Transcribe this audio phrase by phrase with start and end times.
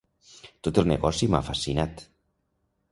[0.67, 2.05] Tot el negoci m'ha fascinat.